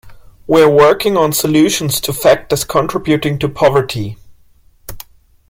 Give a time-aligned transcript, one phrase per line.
[0.47, 4.17] We're working on solutions to factors contributing to poverty.